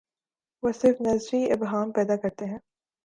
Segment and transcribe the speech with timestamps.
[0.63, 2.57] وہ صرف نظری ابہام پیدا کرتے ہیں۔